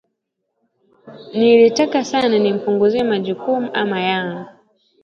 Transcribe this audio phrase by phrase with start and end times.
[1.37, 4.45] Nilitaka sana nimpunguzie majukumu amu yangu